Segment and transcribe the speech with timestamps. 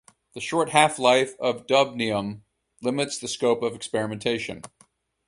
[0.33, 2.41] The short half-life of dubnium
[2.81, 4.63] limits the scope of experimentation.